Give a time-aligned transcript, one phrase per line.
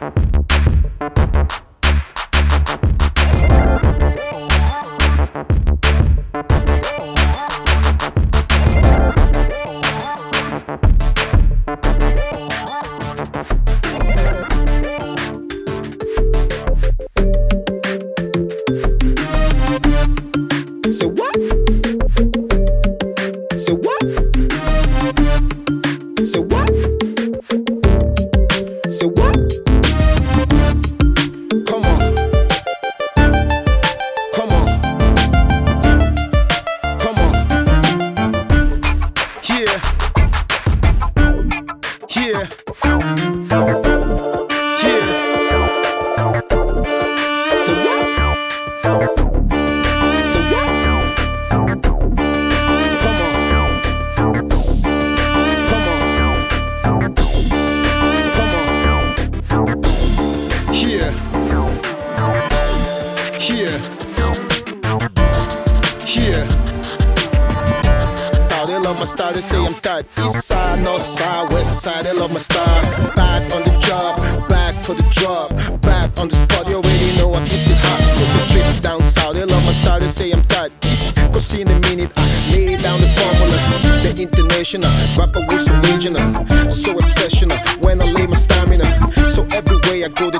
[0.00, 0.37] you
[69.82, 70.06] that.
[70.24, 72.82] East side, north side, west side, they love my style.
[73.14, 75.50] Back on the job, back for the drop,
[75.82, 76.68] back on the spot.
[76.68, 78.00] You already know I keep it hot.
[78.18, 80.00] Took a trip down south, they love my style.
[80.00, 80.72] They say I'm tight.
[80.84, 83.58] East, cause in a minute I lay down the formula.
[84.02, 87.58] The international, rapper was regional, so obsessional.
[87.84, 88.86] When I lay my stamina,
[89.28, 90.37] so every way I go.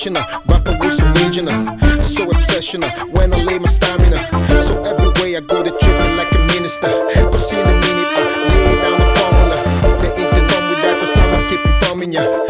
[0.00, 1.78] professional, rapper with some regional.
[2.02, 4.18] So obsessional when I lay my stamina.
[4.62, 6.88] So every way I go, they tripping like a minister.
[7.30, 9.56] Cause in a minute, uh, I lay down the formula.
[10.00, 12.49] There ain't the numb with that, cause I'm keeping thumbing ya.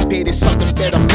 [0.41, 1.10] suckers better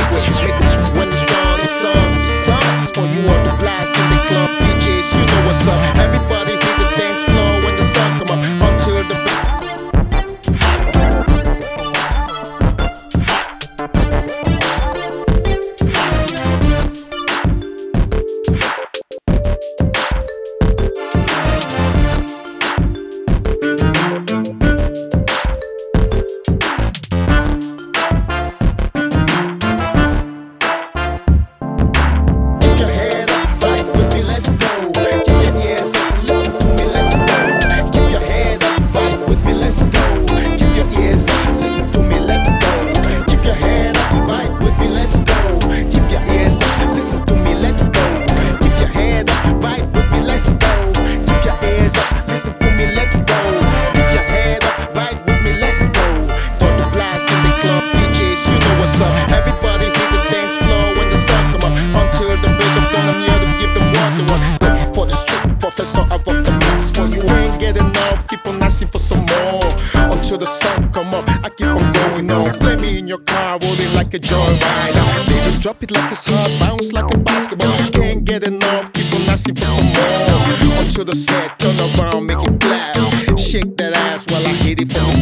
[65.96, 66.90] so I rock the max.
[66.90, 67.22] for you.
[67.22, 69.69] Ain't get enough, keep on asking for some more.
[70.14, 72.52] Until the sun come up, I keep on going on.
[72.62, 74.94] Play me in your car, rolling like a joyride.
[75.28, 77.78] Baby, drop it like it's hot, bounce like a basketball.
[77.98, 80.37] Can't get enough, keep on asking for some more.
[80.82, 83.38] Until the set, turn around, make it clap.
[83.38, 85.15] Shake that ass while I hit it from the